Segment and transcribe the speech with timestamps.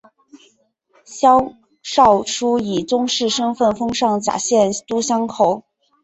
[1.05, 1.53] 萧
[1.83, 5.63] 韶初以宗室身份封上甲县都乡侯。